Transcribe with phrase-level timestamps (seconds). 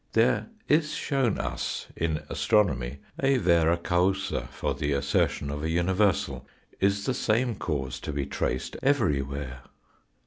[0.13, 6.47] There is shown us in astronomy a vera causa for the assertion of a universal.
[6.79, 9.59] Is the same cause to be traced everywhere?